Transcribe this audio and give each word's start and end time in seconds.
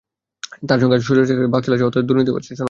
তার 0.67 0.79
সঙ্গে 0.81 0.95
আজকে 0.97 1.05
স্বৈরাচার 1.07 1.35
আছে, 1.37 1.51
বাকশাল 1.53 1.73
আছে, 1.75 1.85
অত্যাচার 1.87 2.01
আছে, 2.03 2.09
দুর্নীতিও 2.09 2.33
চরম 2.35 2.43
শিখরে। 2.47 2.59